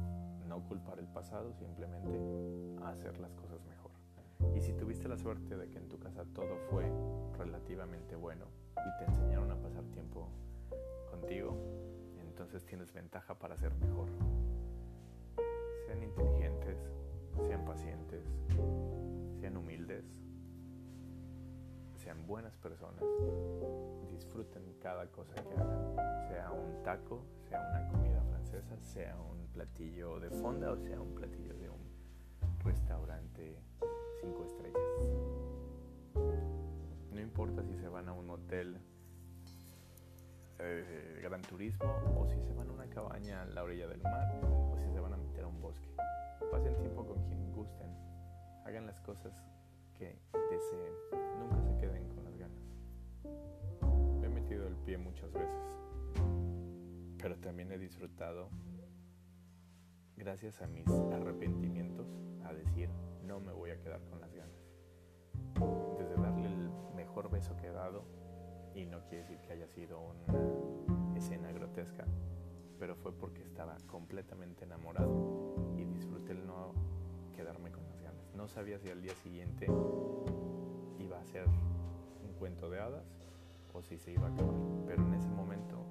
No 0.48 0.64
culpar 0.68 1.00
el 1.00 1.08
pasado, 1.08 1.54
simplemente 1.54 2.10
hacer 2.84 3.18
las 3.20 3.34
cosas 3.34 3.64
mejor. 3.66 3.92
Y 4.56 4.62
si 4.62 4.74
tuviste 4.74 5.08
la 5.08 5.18
suerte 5.18 5.58
de 5.58 5.70
que 5.70 5.78
en 5.78 5.90
tu 5.90 6.00
casa 6.00 6.26
todo 6.34 6.58
fue 6.70 6.92
relativamente 7.38 8.16
bueno 8.16 8.46
y 8.78 8.98
te 8.98 9.06
enseñaron 9.06 9.52
a 9.52 9.56
pasar 9.56 9.84
tiempo 9.86 10.28
contigo, 11.10 11.56
entonces 12.22 12.66
tienes 12.66 12.92
ventaja 12.94 13.38
para 13.38 13.58
ser 13.58 13.74
mejor. 13.76 14.10
Sean 15.86 16.04
inteligentes, 16.04 16.78
sean 17.48 17.64
pacientes, 17.66 18.24
sean 19.40 19.58
humildes, 19.58 20.06
sean 21.96 22.26
buenas 22.28 22.56
personas, 22.58 23.04
disfruten 24.10 24.76
cada 24.80 25.08
cosa 25.08 25.36
que 25.36 25.56
hagan, 25.56 25.96
sea 26.28 26.52
un 26.52 26.84
taco, 26.84 27.26
sea 27.50 27.62
una 27.70 27.88
comida 27.90 28.22
francesa, 28.24 28.78
sea 28.82 29.18
un 29.18 29.48
platillo 29.48 30.20
de 30.20 30.30
fonda 30.30 30.72
o 30.72 30.78
sea 30.78 31.00
un 31.00 31.16
platillo 31.16 31.54
de 31.58 31.70
un 31.70 31.80
restaurante 32.64 33.58
cinco 34.20 34.44
estrellas. 34.44 35.35
No 37.16 37.22
importa 37.22 37.64
si 37.64 37.74
se 37.78 37.88
van 37.88 38.10
a 38.10 38.12
un 38.12 38.30
hotel 38.30 38.78
eh, 40.60 41.20
Gran 41.24 41.42
Turismo 41.44 41.86
o 42.14 42.28
si 42.28 42.38
se 42.42 42.52
van 42.52 42.68
a 42.68 42.74
una 42.74 42.90
cabaña 42.90 43.44
a 43.44 43.46
la 43.46 43.64
orilla 43.64 43.88
del 43.88 44.02
mar 44.02 44.38
o 44.44 44.78
si 44.78 44.92
se 44.92 45.00
van 45.00 45.14
a 45.14 45.18
meter 45.18 45.46
a 45.46 45.48
un 45.48 45.62
bosque. 45.62 45.88
Pasen 46.52 46.76
tiempo 46.76 47.08
con 47.08 47.24
quien 47.24 47.54
gusten, 47.54 47.90
hagan 48.66 48.86
las 48.86 49.00
cosas 49.00 49.34
que 49.98 50.20
deseen, 50.52 50.94
nunca 51.40 51.62
se 51.62 51.78
queden 51.78 52.06
con 52.10 52.26
las 52.26 52.36
ganas. 52.36 52.62
Me 54.20 54.28
he 54.28 54.30
metido 54.30 54.68
el 54.68 54.76
pie 54.76 54.98
muchas 54.98 55.32
veces, 55.32 55.64
pero 57.18 57.38
también 57.38 57.72
he 57.72 57.78
disfrutado, 57.78 58.50
gracias 60.18 60.62
a 60.62 60.68
mis 60.68 60.86
arrepentimientos, 60.90 62.08
a 62.44 62.52
decir, 62.52 62.90
no 63.24 63.40
me 63.40 63.54
voy 63.54 63.70
a 63.72 63.80
quedar 63.80 64.02
con 64.10 64.20
las 64.20 64.34
ganas. 64.34 64.66
Mejor 67.16 67.32
beso 67.32 67.56
que 67.56 67.68
he 67.68 67.72
dado, 67.72 68.04
y 68.74 68.86
no 68.86 69.00
quiere 69.06 69.20
decir 69.20 69.40
que 69.40 69.54
haya 69.54 69.70
sido 69.70 70.02
una 70.02 71.18
escena 71.18 71.50
grotesca, 71.54 72.04
pero 72.78 72.94
fue 72.98 73.14
porque 73.14 73.42
estaba 73.42 73.78
completamente 73.88 74.66
enamorado 74.66 75.56
y 75.78 75.86
disfruté 75.86 76.34
el 76.34 76.46
no 76.46 76.74
quedarme 77.34 77.72
con 77.72 77.88
las 77.88 78.02
ganas. 78.02 78.36
No 78.36 78.50
sabía 78.50 78.80
si 78.80 78.90
al 78.90 79.02
día 79.02 79.16
siguiente 79.16 79.66
iba 81.00 81.18
a 81.18 81.24
ser 81.24 81.48
un 81.48 82.34
cuento 82.38 82.70
de 82.70 82.82
hadas 82.82 83.06
o 83.74 83.82
si 83.82 83.98
se 83.98 84.12
iba 84.12 84.28
a 84.28 84.32
acabar. 84.32 84.56
Pero 84.86 85.02
en 85.08 85.14
ese 85.14 85.30
momento 85.30 85.86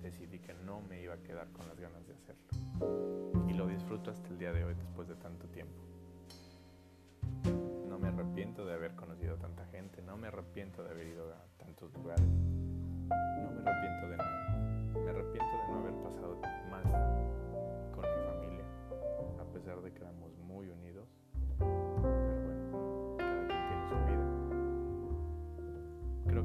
decidí 0.00 0.38
que 0.38 0.54
no 0.54 0.80
me 0.80 1.02
iba 1.02 1.12
a 1.12 1.18
quedar 1.18 1.52
con 1.52 1.68
las 1.68 1.78
ganas 1.78 2.06
de 2.06 2.14
hacerlo. 2.14 3.46
Y 3.50 3.52
lo 3.52 3.66
disfruto 3.66 4.12
hasta 4.12 4.28
el 4.28 4.38
día 4.38 4.54
de 4.54 4.64
hoy 4.64 4.72
después 4.72 5.08
de 5.08 5.16
tanto 5.16 5.46
tiempo. 5.48 5.82
Me 8.40 8.44
arrepiento 8.44 8.64
de 8.64 8.72
haber 8.72 8.94
conocido 8.94 9.36
tanta 9.36 9.66
gente, 9.66 10.00
no 10.00 10.16
me 10.16 10.28
arrepiento 10.28 10.82
de 10.82 10.88
haber 10.92 11.08
ido 11.08 11.30
a 11.30 11.44
tantos 11.58 11.92
lugares, 11.92 12.24
no 12.24 13.50
me 13.50 13.60
arrepiento 13.60 14.08
de 14.08 14.16
nada. 14.16 14.48
Me 14.94 15.10
arrepiento 15.10 15.56
de 15.58 15.68
no 15.68 15.78
haber 15.80 15.94
pasado 16.02 16.40
más 16.70 16.82
con 17.92 18.00
mi 18.00 18.24
familia, 18.24 18.64
a 19.38 19.44
pesar 19.52 19.82
de 19.82 19.92
que 19.92 19.98
éramos 19.98 20.34
muy 20.38 20.70
unidos. 20.70 21.06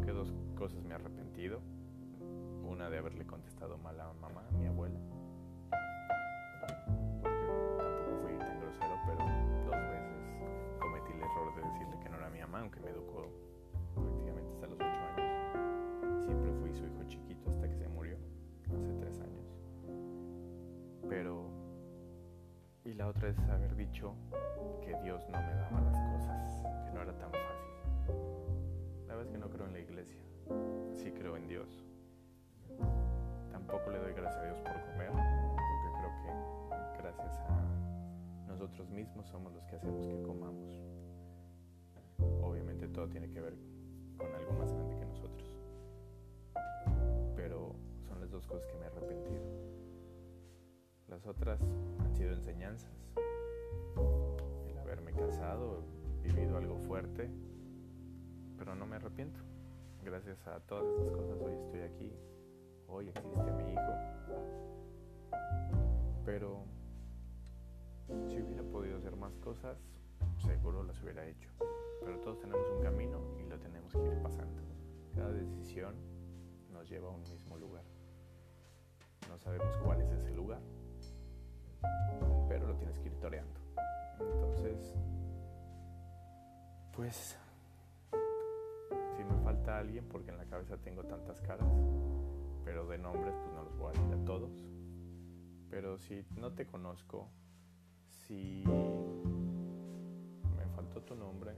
que 0.01 0.11
dos 0.11 0.33
cosas 0.57 0.83
me 0.83 0.91
he 0.91 0.95
arrepentido. 0.95 1.61
Una 2.69 2.89
de 2.89 2.97
haberle 2.97 3.25
contestado 3.25 3.77
mal 3.77 3.97
a 4.01 4.11
mamá, 4.11 4.45
a 4.49 4.51
mi 4.51 4.67
abuela. 4.67 4.99
Que 12.71 12.79
no 12.79 12.87
era 12.87 12.99
mi 12.99 13.05
mamá, 13.05 13.25
aunque 13.25 13.25
me 13.25 13.25
educó 13.25 13.27
prácticamente 13.93 14.51
hasta 14.53 14.67
los 14.67 14.79
ocho 14.79 15.01
años. 15.15 16.25
Siempre 16.25 16.51
fui 16.53 16.73
su 16.73 16.85
hijo 16.85 17.03
chiquito 17.07 17.49
hasta 17.49 17.69
que 17.69 17.75
se 17.75 17.87
murió, 17.87 18.17
hace 18.75 18.93
tres 18.93 19.19
años. 19.19 19.45
Pero... 21.09 21.49
Y 22.83 22.93
la 22.93 23.07
otra 23.07 23.29
es 23.29 23.39
haber 23.49 23.75
dicho 23.75 24.13
que 24.83 24.95
Dios 25.03 25.23
no 25.29 25.39
me 25.41 25.53
daba 25.55 25.81
las 25.81 25.99
cosas, 26.13 26.61
que 26.85 26.93
no 26.93 27.01
era 27.01 27.17
tan 27.17 27.31
fácil 27.31 27.55
que 29.23 29.37
no 29.37 29.49
creo 29.49 29.65
en 29.65 29.73
la 29.73 29.79
iglesia, 29.79 30.21
sí 30.91 31.11
creo 31.11 31.37
en 31.37 31.47
Dios. 31.47 31.85
Tampoco 33.51 33.89
le 33.91 33.99
doy 33.99 34.13
gracias 34.13 34.41
a 34.41 34.45
Dios 34.45 34.59
por 34.59 34.73
comer, 34.91 35.09
porque 35.09 35.89
creo 35.97 36.11
que 36.21 37.01
gracias 37.01 37.39
a 37.39 38.47
nosotros 38.47 38.89
mismos 38.89 39.25
somos 39.27 39.53
los 39.53 39.65
que 39.65 39.75
hacemos 39.75 40.05
que 40.07 40.21
comamos. 40.21 40.94
Obviamente 42.41 42.87
todo 42.87 43.07
tiene 43.07 43.29
que 43.29 43.41
ver 43.41 43.55
con 44.17 44.27
algo 44.33 44.53
más 44.53 44.71
grande 44.71 44.95
que 44.97 45.05
nosotros. 45.05 45.57
Pero 47.35 47.75
son 48.07 48.19
las 48.21 48.31
dos 48.31 48.45
cosas 48.47 48.65
que 48.67 48.73
me 48.75 48.85
he 48.85 48.87
arrepentido. 48.87 49.43
Las 51.07 51.25
otras 51.27 51.61
han 51.99 52.13
sido 52.15 52.33
enseñanzas. 52.33 52.91
El 54.67 54.77
haberme 54.77 55.13
casado, 55.13 55.83
vivido 56.23 56.57
algo 56.57 56.77
fuerte, 56.79 57.29
pero 58.57 58.75
no 58.75 58.85
me 58.85 58.95
arrepiento. 58.95 59.39
Gracias 60.03 60.45
a 60.47 60.59
todas 60.61 60.85
esas 60.85 61.09
cosas 61.11 61.39
hoy 61.41 61.53
estoy 61.53 61.79
aquí, 61.81 62.13
hoy 62.87 63.09
existe 63.09 63.51
mi 63.51 63.71
hijo. 63.71 63.93
Pero 66.25 66.63
si 68.27 68.41
hubiera 68.41 68.63
podido 68.63 68.97
hacer 68.97 69.15
más 69.15 69.35
cosas, 69.37 69.77
seguro 70.45 70.83
las 70.83 71.01
hubiera 71.01 71.25
hecho. 71.27 71.49
Pero 72.01 72.19
todos 72.19 72.39
tenemos 72.39 72.67
un 72.69 72.81
camino 72.81 73.19
y 73.39 73.49
lo 73.49 73.59
tenemos 73.59 73.91
que 73.93 74.05
ir 74.05 74.21
pasando. 74.21 74.61
Cada 75.15 75.31
decisión 75.31 75.95
nos 76.71 76.89
lleva 76.89 77.07
a 77.07 77.11
un 77.11 77.23
mismo 77.23 77.57
lugar. 77.57 77.83
No 79.29 79.37
sabemos 79.37 79.75
cuál 79.83 80.01
es 80.01 80.11
ese 80.11 80.31
lugar, 80.31 80.61
pero 82.47 82.67
lo 82.67 82.75
tienes 82.75 82.99
que 82.99 83.07
ir 83.07 83.15
toreando. 83.19 83.59
Entonces, 84.19 84.93
pues 86.93 87.37
me 89.25 89.43
falta 89.43 89.79
alguien 89.79 90.07
porque 90.07 90.31
en 90.31 90.37
la 90.37 90.45
cabeza 90.45 90.77
tengo 90.77 91.03
tantas 91.03 91.41
caras, 91.41 91.67
pero 92.63 92.87
de 92.87 92.97
nombres 92.97 93.33
pues 93.35 93.53
no 93.53 93.63
los 93.63 93.77
voy 93.77 93.89
a 93.89 93.99
decir 93.99 94.13
a 94.13 94.25
todos. 94.25 94.51
Pero 95.69 95.97
si 95.97 96.25
no 96.37 96.53
te 96.53 96.65
conozco, 96.65 97.29
si 98.07 98.63
faltó 100.75 101.01
tu 101.01 101.15
nombre, 101.15 101.53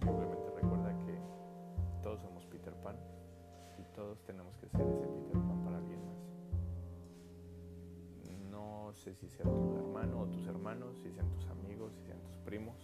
simplemente 0.00 0.50
recuerda 0.50 0.96
que 1.04 1.18
todos 2.02 2.20
somos 2.20 2.46
Peter 2.46 2.72
Pan 2.76 2.96
y 3.78 3.82
todos 3.94 4.22
tenemos 4.22 4.56
que 4.58 4.68
ser 4.68 4.80
ese 4.82 5.06
Peter 5.08 5.32
Pan 5.32 5.64
para 5.64 5.78
alguien 5.78 5.98
más. 6.06 6.18
No 8.50 8.92
sé 8.92 9.14
si 9.14 9.28
sea 9.28 9.44
tu 9.44 9.76
hermano 9.76 10.20
o 10.20 10.26
tus 10.26 10.46
hermanos, 10.46 10.96
si 11.02 11.10
sean 11.10 11.28
tus 11.30 11.48
amigos, 11.48 11.92
si 11.94 12.06
sean 12.06 12.20
tus 12.22 12.36
primos, 12.38 12.76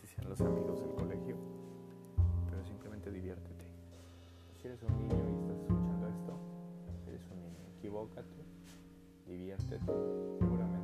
si 0.00 0.06
sean 0.06 0.30
los 0.30 0.40
amigos 0.40 0.80
del 0.80 0.94
colegio, 0.94 1.36
pero 2.48 2.64
simplemente 2.64 3.10
diviértete. 3.10 3.66
Si 4.54 4.66
eres 4.66 4.82
un 4.82 4.96
niño 4.96 5.28
y 5.28 5.34
estás 5.42 5.58
escuchando 5.60 6.08
esto, 6.08 6.32
eres 7.06 7.22
un 7.30 7.42
niño, 7.42 7.66
equivócate, 7.76 8.44
diviértete, 9.26 9.84
seguramente 10.38 10.77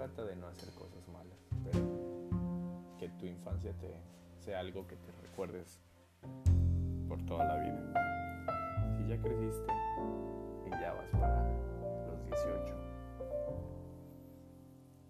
Trata 0.00 0.24
de 0.24 0.34
no 0.34 0.46
hacer 0.46 0.70
cosas 0.70 1.06
malas, 1.08 1.38
pero 1.62 1.78
que 2.98 3.10
tu 3.18 3.26
infancia 3.26 3.74
te 3.74 3.94
sea 4.38 4.60
algo 4.60 4.86
que 4.86 4.96
te 4.96 5.12
recuerdes 5.20 5.78
por 7.06 7.22
toda 7.26 7.44
la 7.44 7.56
vida. 7.56 8.96
Si 8.96 9.06
ya 9.06 9.20
creciste 9.20 9.70
y 10.64 10.70
ya 10.70 10.94
vas 10.94 11.10
para 11.10 11.44
los 12.06 12.24
18, 12.24 12.74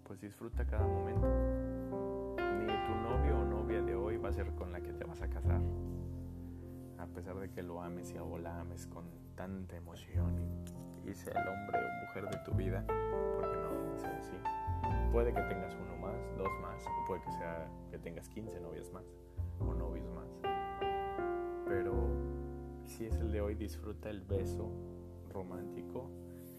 pues 0.03 0.21
disfruta 0.21 0.67
cada 0.67 0.85
momento. 0.85 1.29
Ni 2.59 2.67
tu 2.67 2.95
novio 2.97 3.39
o 3.39 3.45
novia 3.45 3.83
de 3.83 3.95
hoy 3.95 4.17
va 4.17 4.31
a 4.31 4.33
ser 4.33 4.53
con 4.57 4.73
la 4.73 4.81
que 4.81 4.93
te 4.93 5.05
vas 5.05 5.23
a 5.23 5.31
casar. 5.31 5.61
A 6.99 7.07
pesar 7.07 7.39
de 7.39 7.49
que 7.49 7.63
lo 7.63 7.81
ames 7.81 8.13
y 8.13 8.19
o 8.19 8.39
la 8.39 8.59
ames 8.59 8.89
con 8.89 9.05
tanta 9.37 9.77
emoción 9.77 10.35
y, 11.07 11.15
sea 11.15 11.41
el 11.41 11.49
hombre 11.49 11.79
o 11.79 12.07
mujer 12.07 12.29
de 12.29 12.39
tu 12.45 12.57
vida, 12.57 12.85
porque 13.37 13.57
no 13.57 13.80
Puede 15.13 15.35
que 15.35 15.41
tengas 15.43 15.75
uno 15.75 15.97
más, 15.97 16.37
dos 16.37 16.49
más, 16.63 16.85
o 16.87 17.07
puede 17.07 17.21
que 17.23 17.33
sea 17.33 17.69
que 17.91 17.99
tengas 17.99 18.29
15 18.29 18.61
novias 18.61 18.93
más 18.93 19.05
o 19.59 19.75
novios 19.75 20.09
más. 20.11 20.29
Pero 21.67 21.93
si 22.87 23.07
es 23.07 23.17
el 23.17 23.33
de 23.33 23.41
hoy, 23.41 23.55
disfruta 23.55 24.09
el 24.09 24.21
beso 24.21 24.71
romántico, 25.33 26.11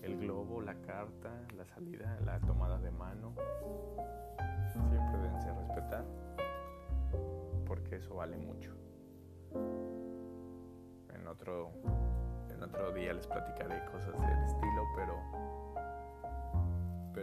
el 0.02 0.18
globo, 0.18 0.62
la 0.62 0.76
carta, 0.82 1.30
la 1.56 1.66
salida, 1.66 2.18
la 2.26 2.40
tomada 2.40 2.80
de 2.80 2.92
mano. 2.92 3.34
Siempre 4.72 5.00
deben 5.00 5.42
ser 5.42 5.54
respetar, 5.56 6.06
porque 7.66 7.98
eso 7.98 8.16
vale 8.16 8.38
mucho. 8.38 8.74
En 11.14 11.28
otro, 11.28 11.72
en 12.50 12.64
otro 12.64 12.92
día 12.92 13.14
les 13.14 13.28
platicaré 13.28 13.84
cosas 13.86 14.14
del 14.14 14.44
estilo, 14.44 14.84
pero, 14.96 15.16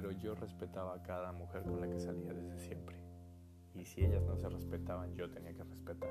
pero 0.00 0.12
yo 0.12 0.32
respetaba 0.36 0.94
a 0.94 1.02
cada 1.02 1.32
mujer 1.32 1.64
con 1.64 1.80
la 1.80 1.88
que 1.88 1.98
salía 1.98 2.32
desde 2.32 2.56
siempre. 2.56 2.94
Y 3.74 3.84
si 3.84 4.04
ellas 4.04 4.22
no 4.22 4.36
se 4.36 4.48
respetaban, 4.48 5.12
yo 5.16 5.28
tenía 5.28 5.52
que 5.52 5.64
respetar. 5.64 6.08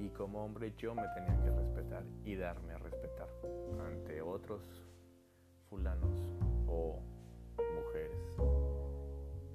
Y 0.00 0.08
como 0.08 0.44
hombre 0.44 0.74
yo 0.76 0.92
me 0.92 1.06
tenía 1.14 1.40
que 1.40 1.52
respetar 1.52 2.02
y 2.24 2.34
darme 2.34 2.72
a 2.72 2.78
respetar 2.78 3.28
ante 3.86 4.20
otros 4.20 4.84
fulanos 5.70 6.36
o 6.66 6.98
mujeres. 7.76 8.34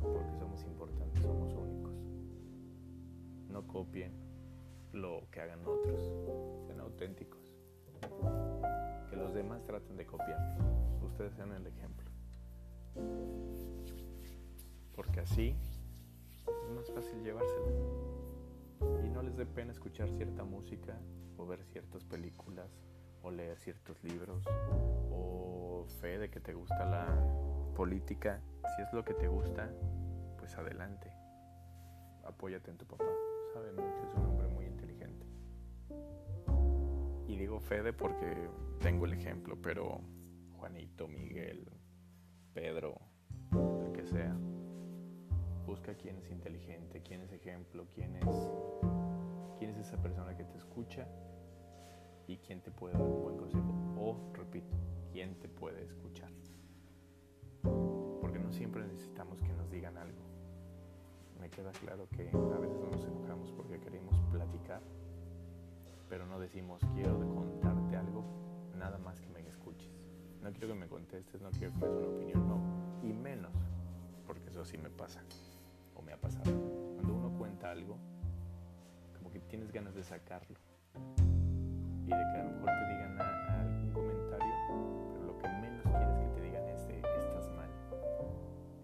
Porque 0.02 0.34
somos 0.40 0.64
importantes, 0.64 1.24
somos 1.24 1.54
únicos. 1.56 1.96
No 3.50 3.68
copien 3.68 4.14
lo 4.94 5.28
que 5.30 5.42
hagan 5.42 5.60
otros, 5.68 6.10
sean 6.68 6.80
auténticos. 6.80 7.54
Que 9.10 9.18
los 9.18 9.34
demás 9.34 9.62
traten 9.66 9.98
de 9.98 10.06
copiar. 10.06 10.40
Ustedes 11.02 11.34
sean 11.34 11.52
el 11.52 11.68
ejemplo. 11.68 12.13
Porque 14.96 15.20
así 15.20 15.56
es 16.48 16.70
más 16.76 16.92
fácil 16.92 17.24
llevársela. 17.24 17.72
Y 19.04 19.10
no 19.10 19.22
les 19.22 19.36
dé 19.38 19.46
pena 19.46 19.72
escuchar 19.72 20.10
cierta 20.10 20.44
música 20.44 21.00
o 21.38 21.46
ver 21.46 21.64
ciertas 21.66 22.04
películas 22.04 22.70
o 23.22 23.32
leer 23.32 23.58
ciertos 23.58 24.04
libros 24.04 24.46
o 25.12 25.86
fe 26.02 26.20
de 26.20 26.30
que 26.30 26.40
te 26.40 26.54
gusta 26.54 26.86
la 26.86 27.08
política. 27.76 28.42
Si 28.76 28.82
es 28.82 28.94
lo 28.94 29.04
que 29.04 29.14
te 29.14 29.28
gusta, 29.28 29.70
pues 30.38 30.56
adelante. 30.58 31.12
Apóyate 32.26 32.72
en 32.72 32.78
tu 32.78 32.86
papá. 32.86 33.06
Sabe 33.54 33.72
mucho, 33.72 34.04
es 34.08 34.14
un 34.16 34.26
hombre 34.26 34.48
muy 34.48 34.66
inteligente. 34.66 35.26
Y 37.28 37.38
digo 37.38 37.60
Fede 37.60 37.94
porque 37.94 38.50
tengo 38.80 39.06
el 39.06 39.14
ejemplo, 39.14 39.58
pero 39.62 40.02
Juanito, 40.58 41.08
Miguel, 41.08 41.70
Pedro, 42.54 43.00
el 43.86 43.92
que 43.94 44.06
sea, 44.06 44.36
Busca 45.66 45.96
quién 45.96 46.18
es 46.18 46.30
inteligente, 46.30 47.02
quién 47.02 47.22
es 47.22 47.32
ejemplo, 47.32 47.88
quién 47.96 48.16
es, 48.18 48.52
quién 49.58 49.72
es 49.72 49.78
esa 49.78 49.98
persona 50.02 50.36
que 50.36 50.44
te 50.44 50.58
escucha 50.58 51.08
y 52.28 52.38
quién 52.38 52.62
te 52.62 52.70
puede 52.70 52.94
dar 52.94 53.02
un 53.02 53.24
buen 53.24 53.38
consejo. 53.38 53.74
O, 53.98 54.34
repito, 54.34 54.76
quién 55.12 55.40
te 55.40 55.48
puede 55.48 55.84
escuchar. 55.86 56.30
Porque 58.20 58.40
no 58.40 58.52
siempre 58.52 58.84
necesitamos 58.84 59.42
que 59.42 59.54
nos 59.54 59.70
digan 59.72 59.98
algo. 59.98 60.22
Me 61.40 61.50
queda 61.50 61.72
claro 61.72 62.08
que 62.10 62.30
a 62.30 62.60
veces 62.60 62.80
nos 62.92 63.06
enojamos 63.06 63.52
porque 63.54 63.80
queremos 63.80 64.22
platicar, 64.32 64.82
pero 66.10 66.26
no 66.28 66.40
decimos 66.40 66.82
quiero 66.94 67.18
contarte 67.34 67.96
algo, 67.96 68.24
nada 68.78 68.98
más 68.98 69.20
que 69.22 69.30
me 69.30 69.40
escuches. 69.48 69.63
No 70.44 70.52
quiero 70.52 70.68
que 70.68 70.80
me 70.80 70.88
contestes, 70.88 71.42
no 71.42 71.50
quiero 71.52 71.74
que 71.74 71.80
me 71.80 71.88
des 71.88 71.98
una 71.98 72.08
opinión, 72.08 72.48
no. 72.48 73.08
Y 73.08 73.14
menos, 73.14 73.54
porque 74.28 74.50
eso 74.50 74.64
sí 74.66 74.78
me 74.78 74.90
pasa 74.90 75.22
me 76.04 76.14
ha 76.14 76.18
pasado. 76.18 76.52
Cuando 76.96 77.14
uno 77.14 77.38
cuenta 77.38 77.72
algo, 77.72 77.98
como 79.18 79.32
que 79.32 79.40
tienes 79.40 79.72
ganas 79.72 79.96
de 79.96 80.04
sacarlo. 80.04 80.58
Y 82.06 82.10
de 82.10 82.24
que 82.34 82.40
a 82.40 82.44
lo 82.44 82.52
mejor 82.52 82.66
te 82.66 82.88
digan 82.94 83.22
algún 83.22 83.92
comentario, 83.94 84.54
pero 85.14 85.26
lo 85.26 85.38
que 85.38 85.48
menos 85.48 85.84
quieres 85.84 86.18
que 86.18 86.28
te 86.36 86.42
digan 86.42 86.68
es 86.68 86.88
de, 86.88 86.98
estás 86.98 87.50
mal, 87.52 87.70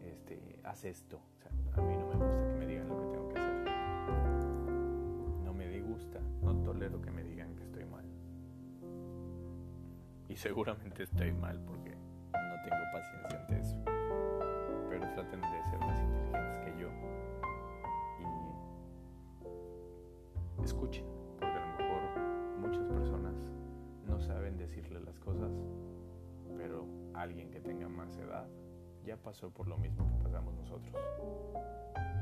este, 0.02 0.60
haz 0.64 0.86
esto. 0.86 1.18
O 1.18 1.42
sea, 1.42 1.52
a 1.52 1.82
mí 1.82 1.96
no 1.98 2.08
me 2.08 2.16
gusta 2.16 2.52
que 2.52 2.58
me 2.58 2.66
digan 2.66 2.88
lo 2.88 2.98
que 2.98 3.08
tengo 3.08 3.19
Y 10.30 10.36
seguramente 10.36 11.04
estoy 11.04 11.34
mal 11.34 11.60
porque 11.66 11.96
no 11.96 12.62
tengo 12.64 12.84
paciencia 12.94 13.40
ante 13.40 13.60
eso. 13.60 13.76
Pero 14.88 15.12
traten 15.16 15.42
de 15.42 15.64
ser 15.64 15.80
más 15.80 16.00
inteligentes 16.00 16.60
que 16.64 16.80
yo 16.80 16.90
escuchen, 20.64 21.06
porque 21.40 21.58
a 21.58 21.66
lo 21.66 21.78
mejor 21.78 22.02
muchas 22.60 22.86
personas 22.86 23.34
no 24.06 24.20
saben 24.20 24.56
decirle 24.56 25.00
las 25.00 25.20
cosas, 25.20 25.52
pero 26.56 26.86
alguien 27.16 27.50
que 27.50 27.60
tenga 27.60 27.90
más 27.90 28.16
edad 28.18 28.48
ya 29.04 29.18
pasó 29.18 29.50
por 29.50 29.68
lo 29.68 29.80
mismo 29.80 30.08
que 30.08 30.24
pasamos 30.24 30.54
nosotros 30.54 30.94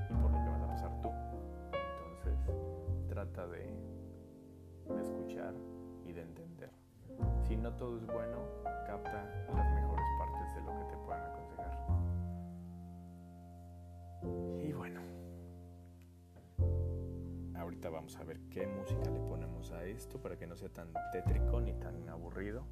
y 0.09 0.13
por 0.13 0.31
lo 0.31 0.37
que 0.43 0.49
vas 0.49 0.61
a 0.61 0.67
pasar 0.67 1.01
tú. 1.01 1.09
Entonces, 1.73 2.39
trata 3.09 3.47
de, 3.47 3.75
de 4.95 5.01
escuchar 5.01 5.53
y 6.05 6.13
de 6.13 6.21
entender. 6.21 6.76
Si 7.47 7.55
no 7.55 7.71
todo 7.73 7.97
es 7.97 8.05
bueno, 8.05 8.39
capta 8.85 9.23
las 9.53 9.73
mejores 9.73 10.05
partes 10.19 10.55
de 10.55 10.61
lo 10.61 10.77
que 10.77 10.85
te 10.85 10.97
puedan 11.05 11.23
aconsejar. 11.25 11.77
Y 14.61 14.73
bueno, 14.73 15.01
ahorita 17.55 17.89
vamos 17.89 18.17
a 18.17 18.23
ver 18.23 18.39
qué 18.49 18.67
música 18.67 19.09
le 19.09 19.19
ponemos 19.19 19.71
a 19.71 19.85
esto 19.85 20.21
para 20.21 20.37
que 20.37 20.45
no 20.45 20.55
sea 20.55 20.69
tan 20.69 20.89
tétrico 21.11 21.61
ni 21.61 21.73
tan 21.73 22.09
aburrido. 22.09 22.63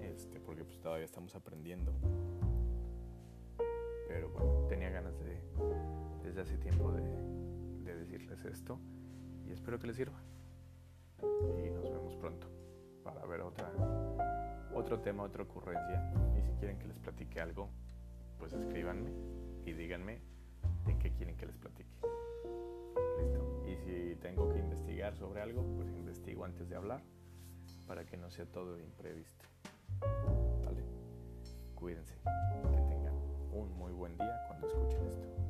Este, 0.00 0.38
porque 0.40 0.64
pues 0.64 0.78
todavía 0.80 1.04
estamos 1.04 1.34
aprendiendo. 1.34 1.92
Pero 4.08 4.28
bueno, 4.30 4.66
tenía 4.68 4.90
ganas 4.90 5.18
de 5.18 5.40
desde 6.22 6.42
hace 6.42 6.58
tiempo 6.58 6.92
de, 6.92 7.02
de 7.84 7.96
decirles 7.96 8.44
esto 8.44 8.78
y 9.46 9.52
espero 9.52 9.78
que 9.78 9.86
les 9.88 9.96
sirva. 9.96 10.20
Y 11.64 11.70
nos 11.70 11.90
vemos 11.90 12.14
pronto 12.16 12.59
para 13.12 13.26
ver 13.26 13.40
otra 13.40 13.70
otro 14.74 15.00
tema, 15.00 15.24
otra 15.24 15.42
ocurrencia. 15.42 16.12
Y 16.36 16.42
si 16.42 16.52
quieren 16.52 16.78
que 16.78 16.86
les 16.86 16.98
platique 16.98 17.40
algo, 17.40 17.68
pues 18.38 18.52
escríbanme 18.52 19.10
y 19.64 19.72
díganme 19.72 20.20
de 20.86 20.98
qué 20.98 21.12
quieren 21.12 21.36
que 21.36 21.46
les 21.46 21.56
platique. 21.56 21.90
Y 23.66 23.76
si 23.76 24.16
tengo 24.16 24.48
que 24.48 24.58
investigar 24.58 25.14
sobre 25.16 25.42
algo, 25.42 25.62
pues 25.76 25.92
investigo 25.92 26.44
antes 26.44 26.68
de 26.68 26.76
hablar 26.76 27.02
para 27.86 28.04
que 28.04 28.16
no 28.16 28.30
sea 28.30 28.46
todo 28.46 28.78
imprevisto. 28.78 29.44
¿Vale? 30.64 30.82
Cuídense, 31.74 32.14
que 32.14 32.78
tengan 32.88 33.14
un 33.52 33.72
muy 33.76 33.92
buen 33.92 34.16
día 34.16 34.40
cuando 34.48 34.66
escuchen 34.66 35.06
esto. 35.08 35.49